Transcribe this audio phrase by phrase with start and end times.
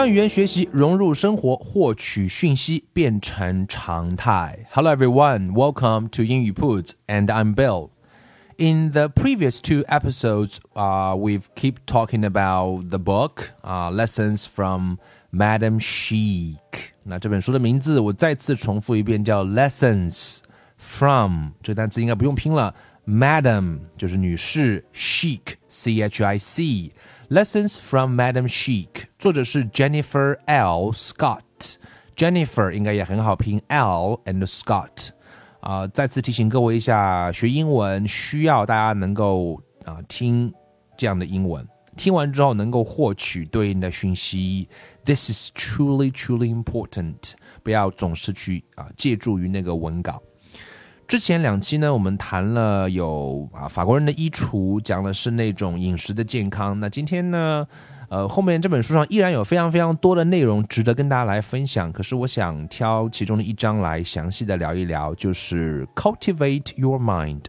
[0.00, 4.66] 将语言学习融入生活，获取讯息变成常态。
[4.70, 7.90] Hello everyone, welcome to 英语 Puts, and I'm Bill.
[8.58, 14.96] In the previous two episodes, uh, we've keep talking about the book, uh, lessons from
[15.30, 16.56] Madam Chic.
[17.04, 20.38] 那这本书的名字我再次重复一遍，叫 Lessons
[20.76, 21.50] from。
[21.62, 22.74] 这个单词应该不用拼了，
[23.06, 26.92] Madam 就是女士，Chic C H I C。
[27.31, 30.91] Lessons from Madam Chic，作者是 Jennifer L.
[30.91, 31.77] Scott。
[32.13, 35.11] Jennifer 应该也很好拼，L and Scott。
[35.61, 40.53] 啊，再次提醒各位一下，学英文需要大家能够啊听
[40.97, 41.65] 这样的英文，
[41.95, 44.67] 听完之后能够获取对应的讯息。
[45.05, 47.35] This is truly, truly important。
[47.63, 50.21] 不要总是去啊借助于那个文稿。
[51.11, 56.79] 之前两期呢，我们谈了有啊法国人的衣橱，讲的是那种饮食的健康。
[56.79, 57.67] 那今天呢，
[58.07, 61.91] 呃，后面这本书上依然有非常非常多的内容值得跟大家来分享。
[61.91, 67.41] 可是我想挑其中的一章来详细的聊一聊，就是 cultivate your mind。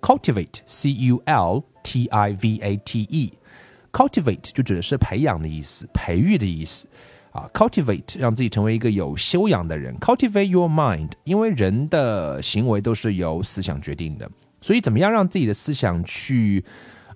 [0.00, 6.86] cultivate c u l t i v a t e，cultivate 就指的是培养的意思，培育的意思。
[7.36, 14.26] 啊，cultivate 让自己成为一个有修养的人，cultivate your mind，因为人的行为都是由思想决定的，
[14.62, 16.64] 所以怎么样让自己的思想去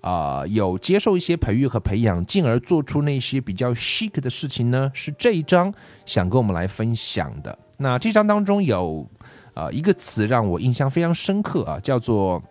[0.02, 4.90] 啊有接受一些培育和培养，进而做出那些比较 chic 的事情呢？
[4.92, 5.72] 是这一章
[6.04, 7.58] 想跟我们来分享的。
[7.78, 9.08] 那这章当中有
[9.54, 12.42] 啊一个词让我印象非常深刻啊，叫做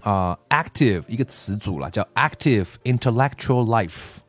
[0.00, 4.23] 啊 active 一个词组了，叫 active intellectual life。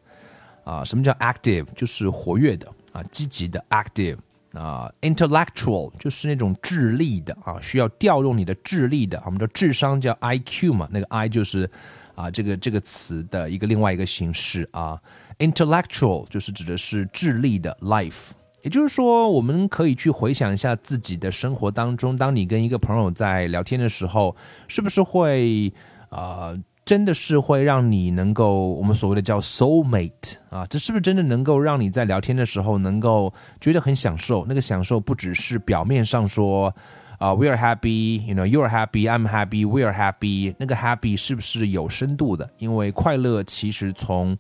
[0.66, 1.66] 啊，什么叫 active？
[1.76, 4.18] 就是活跃的啊，积极的 active
[4.53, 9.22] 啊，intellectual 就是那种智力的啊，需要调用你的智力的。
[9.26, 11.70] 我们的智商叫 IQ 嘛，那个 I 就是
[12.16, 15.00] 啊这个这个词的一个另外一个形式啊
[15.40, 18.32] ，intellectual 就是指的是智力的 life。
[18.64, 24.36] 也就是说，我们可以去回想一下自己的生活当中，当你跟一个朋友在聊天的时候，
[24.68, 25.72] 是不是会
[26.09, 26.56] 啊？
[26.85, 34.46] 真的是会让你能够我们所谓的叫 soul mate 啊，这是不是真的能够让你在聊天的时候能够觉得很享受？
[34.47, 36.72] 那个享受不只是表面上说
[37.18, 42.47] 啊，we are happy，you know，you are happy，I'm happy，we are happy，那个 happy 是不是有深度的？
[42.59, 44.38] 因为快乐其实从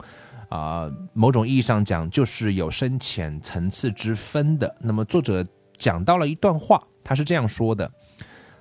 [0.49, 4.75] 啊某种意义上讲就是有深浅层次之分的。
[4.79, 5.43] 那么作者
[5.77, 7.91] 讲到了一段话，他是这样说的：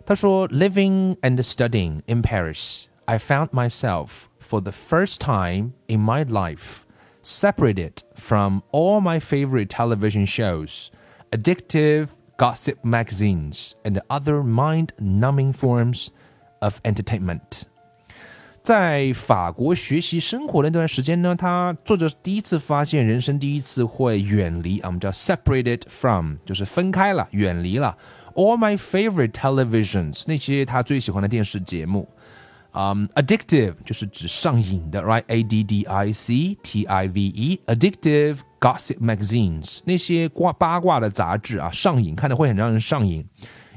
[0.06, 2.84] 他说，living and studying in Paris。
[3.05, 6.85] I found myself for the first time in my life
[7.21, 10.89] separated from all my favorite television shows,
[11.31, 16.09] addictive gossip magazines, and other mind numbing forms
[16.61, 17.63] of entertainment.
[18.61, 27.97] 在法国学习生活那段时间呢，他作者第一次发现人生第一次会远离啊，我们叫 separated from，就是分开了，远离了
[28.35, 32.07] all my favorite televisions 那些他最喜欢的电视节目。
[32.74, 43.24] 嗯，addictive 就是指上瘾的，right？A D D I C T I V E，addictive gossip magazines 那些挂八卦的杂志啊，上瘾，看的会很让人上瘾。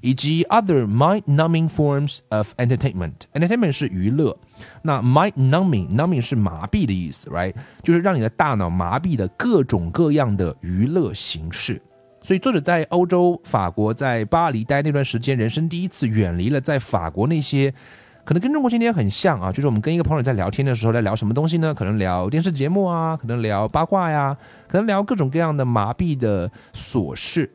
[0.02, 3.14] 以及 other mind-numbing forms of entertainment。
[3.34, 4.38] entertainment 是娱乐，
[4.84, 7.56] 那 mind-numbing，numbing 是麻痹的意思，right？
[7.82, 11.82] 就是让你的大脑麻痹的各种各样的娱乐形式。
[12.22, 17.74] 所以作者在欧洲法国，在巴黎待那段时间，人生第一次远离了在法国那些。
[18.28, 21.74] 可能跟中国今天很像啊，就是我们跟一个朋友在聊天的时候，在聊什么东西呢？
[21.74, 24.36] 可能聊电视节目啊，可能聊八卦呀，
[24.68, 27.50] 可能聊各种各样的麻痹的琐事。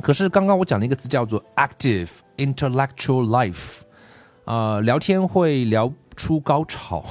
[0.00, 2.08] 可是刚刚我讲了一个词叫做 active
[2.38, 3.80] intellectual life，
[4.46, 7.04] 啊，聊天会聊出高潮。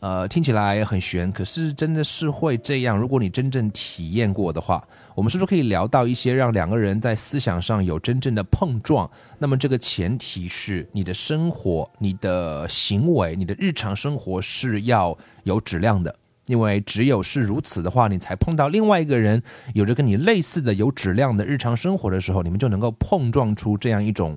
[0.00, 2.98] 呃，听起来很玄，可是真的是会这样。
[2.98, 4.86] 如果你真正体验过的话，
[5.16, 9.10] 我们是不是可以聊到一些让两个人在思想上有真正的碰撞？
[9.38, 16.14] 那么这个前提是你的生活、你的行为、你的日常生活是要有质量的，
[16.44, 19.42] 因为只有是如此的话，你才碰到另外一个人
[19.72, 24.36] 有着跟你类似的有质量的日常生活的时候，你们就能够碰撞出这样一种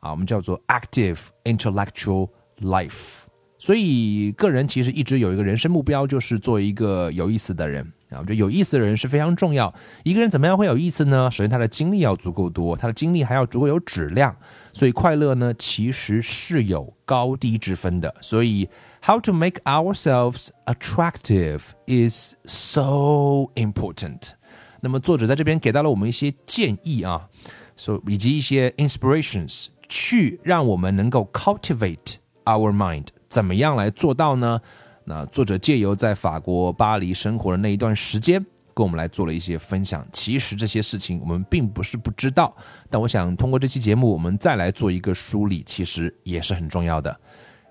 [0.00, 2.28] 啊，我们叫做 active intellectual
[2.60, 3.27] life。
[3.58, 8.18] 所以个人其实一直有一个人生目标，就是做一个有意思的人啊。
[8.18, 9.74] 我觉得有意思的人是非常重要。
[10.04, 11.28] 一个人怎么样会有意思呢？
[11.30, 14.34] 首先他的经历要足够多，他的经历还要足够有质量。
[14.72, 18.14] 所以快乐呢，其实是有高低之分的。
[18.20, 18.68] 所以
[19.04, 24.34] ，how to make ourselves attractive is so important。
[24.80, 27.28] 那么作者在这边给到了我们一些建议啊，
[27.74, 32.14] 所以以及一些 inspirations，去让我们能够 cultivate
[32.44, 33.06] our mind。
[33.28, 34.60] 怎么样来做到呢？
[35.04, 38.44] 那作者借由在法国巴黎生活的那一段时间。
[38.74, 40.06] 跟我们来做了一些分享。
[40.12, 42.54] 其实这些事情我们并不是不知道，
[42.88, 47.18] 但我想通过这期节目，我们再来做一个梳理，其实也是很重要的。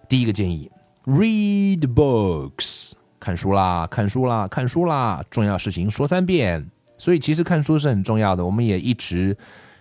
[0.09, 0.69] 第一个建议
[1.06, 5.24] ：read books，看书啦，看书啦，看书啦！
[5.31, 6.69] 重要事情说三遍。
[6.98, 8.45] 所以其实看书是很重要的。
[8.45, 9.38] 我们也一直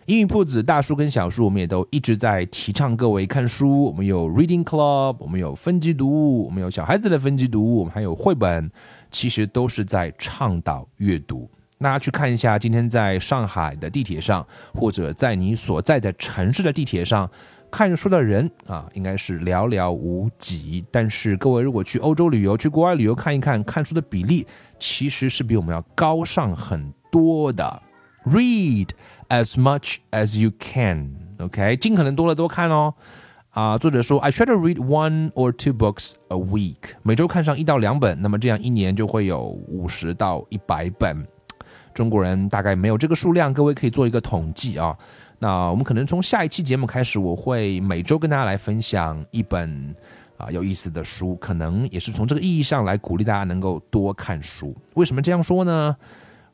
[0.06, 3.82] 英语铺子大书跟小书，我们也都一直在提倡各位看书。
[3.82, 8.70] 我们有 reading club，我们有分级读物，我们有小孩子的分级读物，我们还有绘本。
[9.10, 11.50] 其实都是在倡导阅读。
[11.80, 17.28] 大家去看一下，今天在上海的地铁上，或者在你所在的城市的地铁上，
[17.68, 20.84] 看书的人啊，应该是寥寥无几。
[20.92, 24.46] 但是各位如果去欧洲旅游、去国外旅游看一看，看书的比例
[24.78, 27.82] 其实是比我们要高上很多的。
[28.26, 28.88] Read
[29.28, 32.92] as much as you can，OK，尽可能多了多看哦。
[33.50, 41.24] 啊，作者说，I try to read one or two books a week，每周看上一到两本，那么这样一年就会有五十到一百本。
[41.94, 44.94] 中国人大概没有这个数量，各位可以做一个统计啊。
[45.38, 49.94] 那我们可能从下一期节目开始，我会每周跟大家来分享一本
[50.36, 54.76] 啊有意思的书，可能也是从这个意义上来鼓励大家能够多看书。
[54.94, 55.96] 为什么这样说呢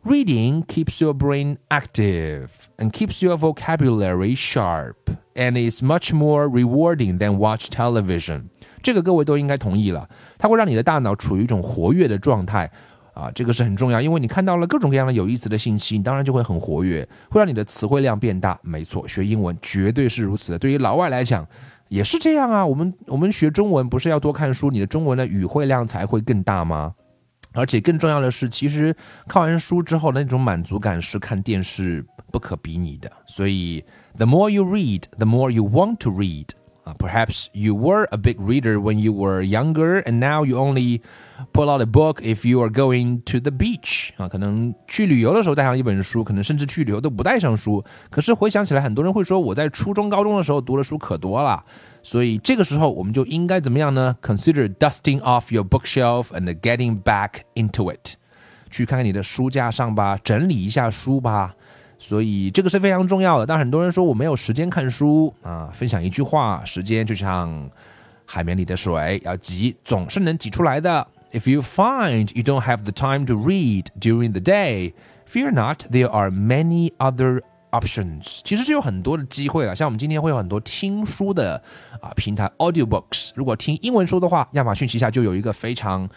[0.04, 4.96] ？Reading keeps your brain active and keeps your vocabulary sharp
[5.34, 8.46] and is much more rewarding than watch television。
[8.82, 10.08] 这个各位都应该同意了，
[10.38, 12.69] 它会让你的大脑处于一种活跃的状态
[13.14, 18.58] 啊，这个是很重要，因为你看到了各种各样的有意思的信息，你当然就会很活跃，会让你的词汇量变大。
[18.62, 20.58] 没错，学英文绝对是如此的。
[20.58, 21.46] 对于老外来讲
[21.88, 22.66] 也是这样啊。
[22.66, 26.94] 我们我们学中文不是要多看书，你的中文的语汇量才会更大吗？
[27.54, 28.94] 而且更重要的是，其实
[29.28, 33.10] 看完书之后的那种满足感是看电视不可比拟的。
[33.26, 33.84] 所以
[34.16, 36.46] ，the more you read, the more you want to read.
[36.84, 41.00] 啊，perhaps you were a big reader when you were younger, and now you only
[41.52, 44.10] pull out a book if you are going to the beach.
[44.16, 47.84] 啊，可能去旅游的时候带上一本书，可能甚至去旅游都不带上书。
[48.10, 51.64] 可是回想起来，很多人会说，我在初中、高中的时候读的书可多了。
[52.01, 54.15] 所以这个时候我们就应该怎么样呢？
[54.21, 58.15] Consider dusting off your bookshelf and getting back into it，
[58.69, 61.53] 去看看你的书架上吧，整理一下书吧。
[61.99, 63.45] 所以这个是非常重要的。
[63.45, 67.69] 但很多人说我没有时间看书啊，分享一句话：时间就像
[68.25, 71.07] 海绵里的水，要挤总是能挤出来的。
[71.33, 74.94] If you find you don't have the time to read during the day,
[75.27, 77.41] fear not, there are many other
[77.72, 81.60] options 其实是有很多的机会了，像我们今天会有很多听书的
[82.00, 83.30] 啊平台 audiobooks。
[83.34, 86.08] 如果听英文书的话，亚马逊旗下就有一个非常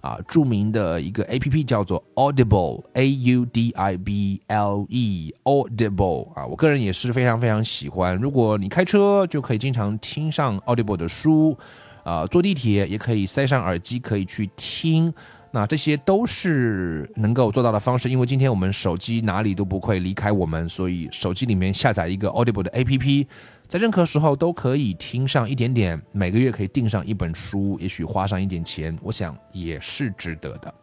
[0.00, 8.16] 啊著名的一个 A P P 叫做 Audible，A U D I B L E，Audible 啊，我个人也是非常非常喜欢。
[8.16, 11.56] 如果你开车，就可以经常听上 Audible 的书，
[12.02, 15.14] 啊，坐地铁也可以塞上耳机，可以去听。
[15.54, 23.24] 那这些都是能够做到的方式，因为今天我们手机哪里都不会离开我们，所以手机里面下载一个 Audible 的 APP，
[23.68, 30.74] 在任何时候都可以听上一点点，每个月可以订上一本书，也许花上一点钱，我想也是值得的。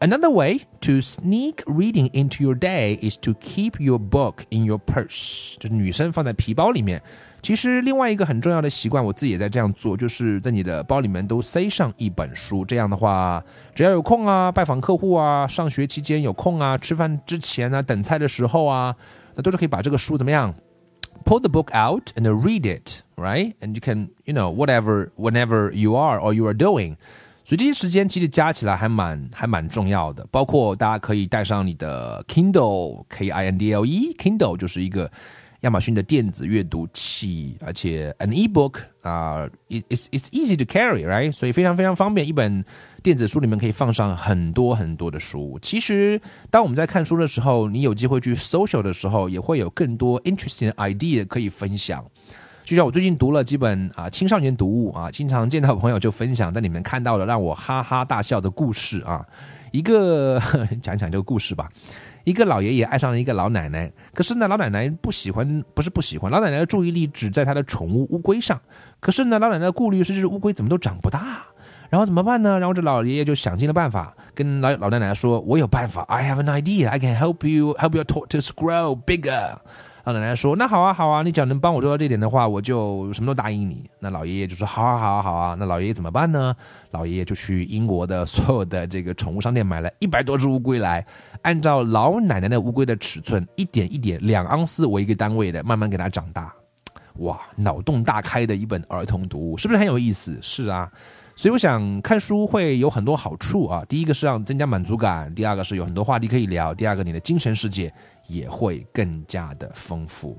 [0.00, 4.78] Another way to sneak reading into your day is to keep your book in your
[4.78, 7.02] purse，就是女生放在皮包里面。
[7.42, 12.64] 其实另外一个很重要的习惯，我自己也在这样做，就是在你的包里面都塞上一本书。
[12.64, 13.42] 这样的话，
[13.74, 18.94] 只要有空啊，拜访客户啊，上学期间有空啊，吃饭之前啊，等菜的时候啊，
[19.34, 20.54] 那都是可以把这个书怎么样
[21.24, 26.34] ，pull the book out and read it，right？And you can you know whatever whenever you are or
[26.34, 26.96] you are doing。
[27.42, 35.10] 所以这些时间其实加起来还蛮还蛮重要的，包括大家可以带上你的 Kindle，K I N D L E，Kindle 就是一个。
[35.60, 41.30] 亚马逊的电子阅读器，而且 an ebook 啊，it's it's easy to carry，right？
[41.32, 42.26] 所以非常非常方便。
[42.26, 42.64] 一本
[43.02, 45.58] 电子书里面可以放上很多很多的书。
[45.60, 52.02] 其实，当我们在看书的时候，你有机会去 social 的时候，也会有更多 interesting idea 可以分享。
[52.64, 59.26] 就像我最近读了几本啊青少年读物啊，经常见到朋友就分享在里面看到了让我哈哈大笑的故事啊。
[59.72, 60.40] 一个
[60.80, 61.70] 讲讲这个故事吧。
[62.24, 68.60] 一个老爷爷爱上了一个老奶奶，可是呢，老奶奶不喜欢，不是不喜欢，老奶奶的注意力只在她的宠物乌龟上。
[69.00, 71.44] 可是呢，老奶奶的顾虑是这只乌龟怎么都长不大，
[71.88, 72.58] 然后怎么办呢？
[72.58, 79.56] 然后这老爷爷就想尽了办法，跟老老奶奶说：“我有办法，I have an idea, I can help you help your tortoise grow bigger。”
[80.12, 86.54] 奶奶说：“那好啊，好啊，你只要能帮我做到这点的话，我就什么都答应你。”那老爷爷就说：“好啊，好啊，好啊。”那老爷爷怎么办呢？
[86.90, 91.04] 老爷爷就去英国的所有的这个宠物商店买了一百多只乌龟来，
[91.42, 96.52] 按照老奶奶的乌龟的尺寸，一点一点，两盎司为一个单位的，慢慢给它长大。
[97.16, 100.38] 哇，脑洞大开的一本儿童读物，是不是很有意思？
[100.40, 100.90] 是啊。
[101.36, 103.82] 所以我想看书会有很多好处啊。
[103.88, 107.90] 第一个是让增加满足感，第二个是有很多话题可以聊，第二个你的精神世界
[108.30, 110.38] 也会更加的丰富。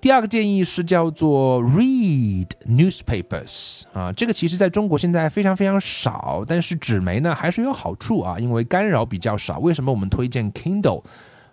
[0.00, 9.58] 第二个建议是叫做 read newspapers 啊，这个其实在中国现在非常非常少，但是纸媒呢还是有好处啊，因为干扰比较少。
[9.58, 11.02] 为什么我们推荐 Kindle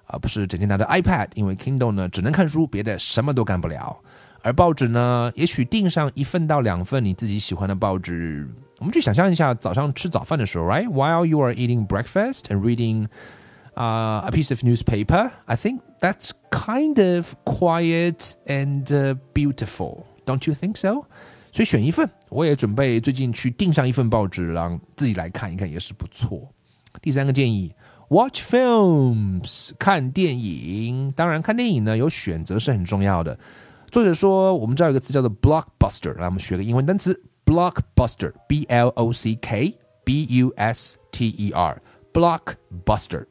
[0.06, 1.28] 啊，不是整天拿着 iPad？
[1.34, 3.98] 因为 Kindle 呢只能看书，别的什么都干不了。
[4.44, 8.48] 而报纸呢，也许订上一份到两份你自己喜欢的报纸。
[8.80, 13.08] 我们去想象一下，早上吃早饭的时候，right？While you are eating breakfast and reading
[13.77, 20.07] uh, a piece of newspaper, I think that's kind of quiet and uh, beautiful.
[20.27, 21.07] Don't you think so?
[21.53, 26.49] 所以选一份，我也准备最近去订上一份报纸，让自己来看一看，也是不错。
[27.01, 27.75] 第三个建议，
[28.09, 31.13] watch films，看电影。
[31.13, 33.39] 当然，看电影呢有选择是很重要的。
[33.91, 43.27] 作者说，我们知道有个词叫做 blockbuster，来我们学个英文单词 blockbuster，b l o c k b u s t e r，blockbuster，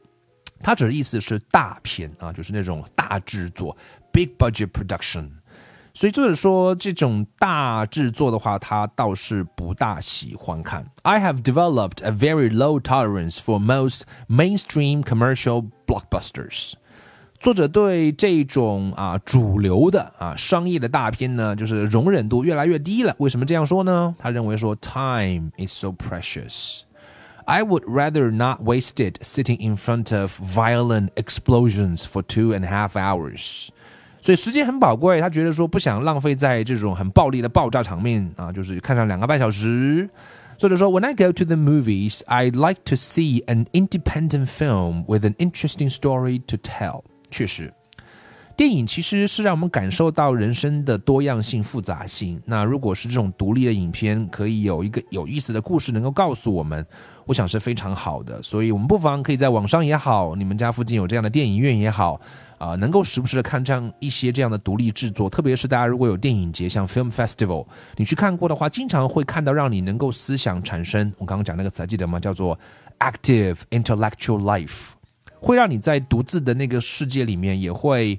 [0.62, 3.76] 它指的意思是大片啊，就是那种大制作
[4.12, 5.28] big budget production。
[5.94, 10.86] 所以作者说，这种大制作的话，他倒是不大喜欢看。
[11.02, 16.74] I have developed a very low tolerance for most mainstream commercial blockbusters。
[17.40, 23.14] 作者对这种啊主流的啊商业的大片呢，就是容忍度越来越低了。
[23.18, 24.14] 为什么这样说呢？
[24.18, 26.82] 他认为说，time is so precious.
[27.45, 32.63] I would rather not waste it sitting in front of violent explosions for two and
[32.63, 33.69] a half hours.
[34.21, 40.09] 所以时间很宝贵，他觉得说不想浪费在这种很暴力的爆炸场面啊，就是看上两个半小时。
[40.59, 45.91] 作者说，When I go to the movies, I like to see an independent film with an interesting
[45.91, 47.01] story to tell.
[47.31, 47.73] 确实，
[48.55, 52.39] 电影其实是让我们感受到人生的多样性、复杂性。
[52.45, 56.85] 那如果是这种独立的影片，可以有一个有意思的故事能够告诉我们，
[57.26, 58.42] 我想是非常好的。
[58.42, 62.18] 所以，我们不妨可以在网上也好，你们家附近有这样的电影院也好，
[62.56, 65.28] 啊，能够时不时的看这样一些这样的独立制作。
[65.28, 67.66] 特别是大家如果有电影节，像 Film Festival，
[67.96, 71.12] 你去看过的话，经常会看到让你能够思想产生。
[71.18, 72.18] 我刚刚讲那个词还记得吗？
[72.18, 72.58] 叫做
[73.00, 74.92] Active Intellectual Life。
[75.38, 78.18] 会让你在独自的那个世界里面，也会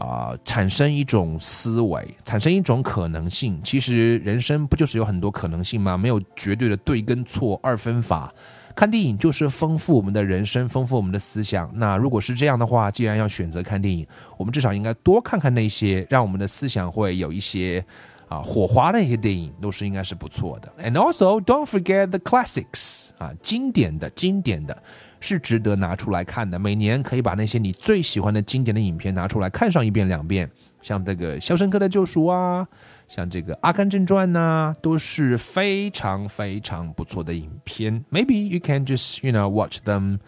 [0.00, 3.60] 啊产生一种思维，产生一种可能性。
[3.62, 5.98] 其实人生不就是有很多可能性吗？
[5.98, 8.32] 没有绝对的对跟错二分法。
[8.74, 11.70] 看电影就是丰富我们的人生，丰富我们的思想。
[11.74, 14.06] 那如果是这样的话，既然要选择看电影，
[14.38, 17.84] 我们至少应该多看看那些让我们的思想会有一些
[18.28, 20.72] 啊火花的一些电影，都是应该是不错的。
[20.82, 24.82] And also don't forget the classics 啊，经典的经典的。
[25.20, 26.58] 是值得拿出来看的。
[26.58, 30.50] 每年可以把那些你最喜欢的经典的影片拿出来看上一遍两遍，
[30.82, 32.66] 像这个《肖申克的救赎》啊，
[33.06, 38.04] 像这个《阿甘正传》呐，都是非常非常不错的影片。
[38.10, 40.18] Maybe you can just you know watch them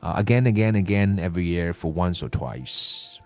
[0.00, 3.16] again, again, again every year for once or twice。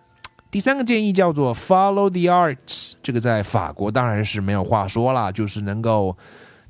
[0.50, 6.16] 第三个建议叫做 Follow the arts，这个在法国当然是没有话说了，就是能够。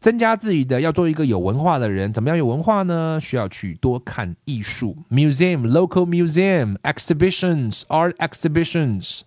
[0.00, 2.10] 增加自己的，要做一个有文化的人。
[2.12, 3.18] 怎么样有文化呢？
[3.20, 9.20] 需要去多看艺术，museum、local museum、exhibitions、art exhibitions。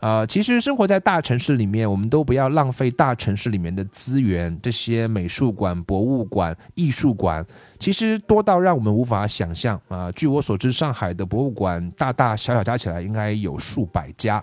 [0.00, 4.58] 呃，其实生活在大城市里面，我们都不要浪费大城市里面的资源。
[4.62, 7.44] 这些美术馆、博物馆、艺术馆，
[7.78, 10.10] 其实多到让我们无法想象啊！
[10.12, 14.42] 据我所知，上海的博物馆大大小小加起来应该有数百家，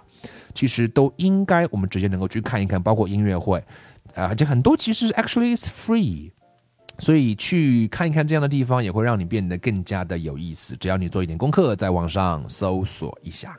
[0.54, 3.64] 其实都应该我们直接能够去看一看，包括音乐会。
[4.18, 6.32] 啊，这很多其实是 actually is free，
[6.98, 10.76] 所以去看一看这样的地方也会让你变得更加的有意思。
[10.76, 13.56] 只要你做一点功课，在网上搜索一下。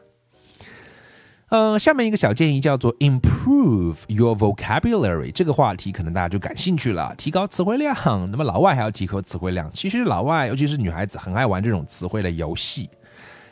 [1.51, 7.95] 呃，下面一个小建议叫做 improve your vocabulary，这个话题可能大家就感兴趣了，提高词汇量。
[8.31, 12.91] 那么老外还要提高词汇量，其实老外尤其是女孩子很爱玩这种词汇的游戏。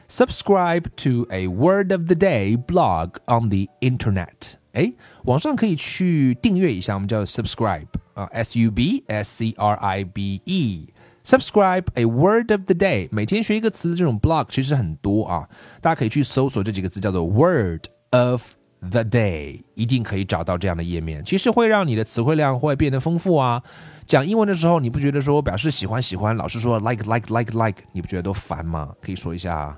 [0.08, 4.56] Subscribe to a word of the day blog on the internet。
[4.76, 4.92] 哎，
[5.24, 10.88] 网上可以去订阅一下，我们叫 subscribe 啊，s u b s c r i b e
[11.24, 15.48] Subscribe a word of the day，每天学一个词的，这种 blog 其实很多啊，
[15.80, 21.24] 大家可以去搜索这几个字，叫做 word of the day，一定可以找到这样的页面。
[21.24, 23.62] 其实会让你的词汇量会变得丰富啊。
[24.06, 28.94] 讲英文的时候，你不觉得说表示喜欢喜欢，老是说 like like like like，你不觉得都烦吗？
[29.00, 29.76] 可以说一下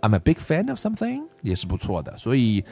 [0.00, 2.16] I'm a big fan of something，也是不错的。
[2.16, 2.64] 所以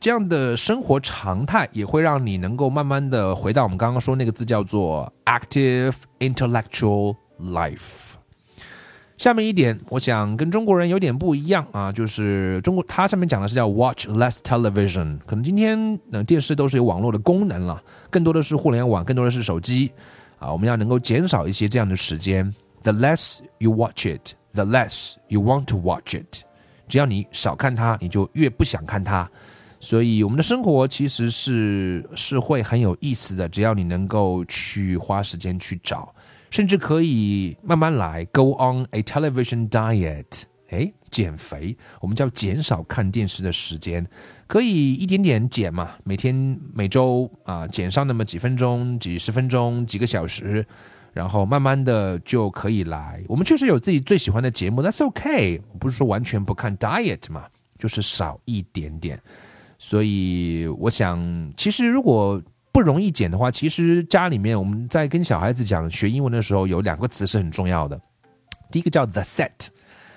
[0.00, 8.12] 这样的生活常态也会让你能够慢慢的回到我们刚刚说那个字叫做 active intellectual life。
[9.16, 19.90] 下面一点，我想跟中国人有点不一样啊，就是中国它上面讲的是叫 watch less television，可能今天呢电视都是有网络的功能了，更多的是互联网，更多的是手机
[20.38, 22.54] 啊，我们要能够减少一些这样的时间。
[22.84, 26.44] The less you watch it, the less you want to watch it。
[26.86, 29.28] 只要你少看它，你就越不想看它。
[29.80, 36.14] 所以我们的生活其实是是会很有意思的，只要你能够去花时间去找。
[36.50, 44.06] 甚至可以慢慢来，Go on a television diet，哎，减肥，我们叫减少看电视的时间，
[44.46, 50.66] 可以一点点减嘛，每天、每周啊，减上那么几分钟、几十分钟、几个小时，
[51.12, 53.22] 然后慢慢的就可以来。
[53.28, 57.44] 我们确实有自己最喜欢的节目，That's OK，不是说完全不看 diet 嘛，
[57.78, 59.20] 就是少一点点。
[59.78, 62.42] 所以我想，其实如果
[62.72, 68.00] 不容易减的话，其实家里面我们在跟小孩子讲学英文的时候，有两个词是很重要的。
[68.70, 69.68] 第一个叫 the set，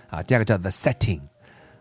[0.09, 1.21] 啊，第二个叫 the setting，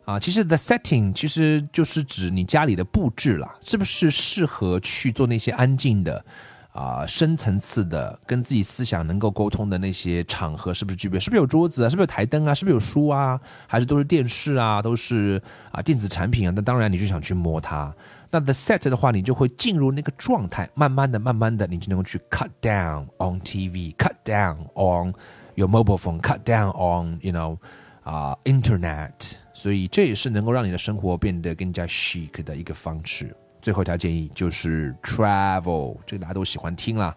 [0.05, 6.25] 啊，其实 the setting 其实就是指你家里的布置了，是不是适合去做那些安静的。
[6.73, 11.19] 啊，深层次的跟自己思想能够沟通的那些场合，是不是具备？
[11.19, 11.89] 是不是有桌子啊？
[11.89, 12.55] 是不是有台灯啊？
[12.55, 13.41] 是不是有书啊？
[13.67, 14.81] 还是都是电视啊？
[14.81, 16.53] 都是啊电子产品啊？
[16.55, 17.93] 那当然你就想去摸它。
[18.31, 25.13] 那 the set 的话，你就会进入那个状态，慢慢的、慢慢的，你就能够去 cut down on TV，cut down on
[25.57, 27.59] your mobile phone，cut down on you know
[28.05, 29.33] 啊 internet。
[29.53, 33.35] 所以这也是能够让你的生活变得更加 chic 的一个方式。
[33.61, 37.15] 最后一条建议就是 travel，这个大家都喜欢听啦。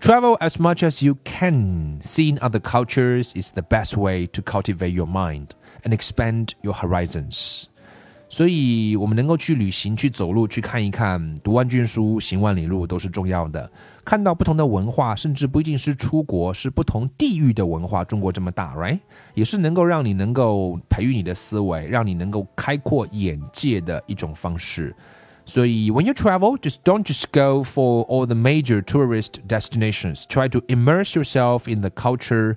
[0.00, 2.00] Travel as much as you can.
[2.00, 5.48] Seeing other cultures is the best way to cultivate your mind
[5.82, 7.64] and expand your horizons.
[8.30, 13.68] 所以，我们能够去旅行、去走路、去看一看，读万卷书、行万里路都是重要的。
[14.04, 18.04] 看到不同的文化，甚至不一定是出国，是不同地域的文化。
[18.04, 19.00] 中国这么大，right？
[19.32, 24.94] 也是能够让你能够培育你的思维，让你能够开阔眼界的一种方式。
[25.47, 30.23] 所以，when you travel, just don't just go for all the major tourist destinations.
[30.25, 32.55] Try to immerse yourself in the culture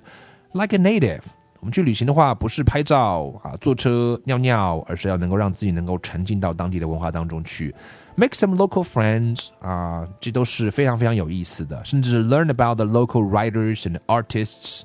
[0.53, 1.23] like a native.
[1.59, 7.75] 我们去旅行的话，不是拍照啊、坐车、尿尿，而是要能够让自己能够沉浸到当地的文化当中去，
[8.15, 11.83] make some local friends 啊，这都是非常非常有意思的。
[11.83, 14.83] 甚至 learn about the local writers and artists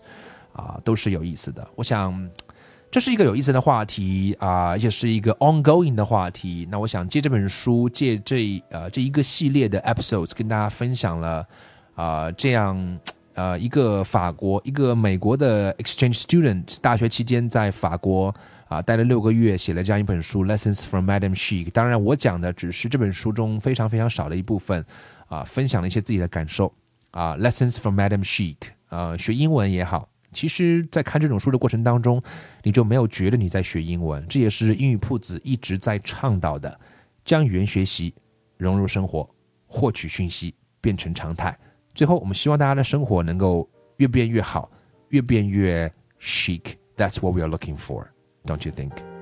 [0.54, 1.68] 啊，都是有意思的。
[1.76, 2.28] 我想。
[2.89, 6.67] 这是一个有意思的话题啊，而且是一个 ongoing 的话题。
[6.71, 11.45] 那我想借这本书，借这呃这一个系列的 episodes，跟大家分享了
[11.95, 12.99] 啊这样
[13.33, 18.33] 呃一个法国一个美国的 exchange student，大学期间在法国
[18.69, 21.69] 啊待了六个月，写了这样一本书 Lessons from Madame Chic。
[21.71, 24.83] 当然，我讲的只是这本书中非常非常少的一部分
[25.27, 26.73] 啊，分享了一些自己的感受
[27.11, 28.55] 啊，Lessons from Madame Chic，
[28.89, 30.07] 呃，学英文也好。
[30.33, 32.21] 其实，在看这种书的过程当中，
[32.63, 34.25] 你就没有觉得你在学英文。
[34.27, 36.79] 这也是英语铺子一直在倡导的，
[37.23, 38.13] 将语言学习
[38.57, 39.27] 融入生活，
[39.65, 41.57] 获取讯息变成常态。
[41.95, 44.69] 最后，我们希望大家的生活能够越变越好，
[45.09, 46.61] 越变越 chic。
[46.95, 48.07] That's what we are looking for,
[48.45, 49.16] don't you think?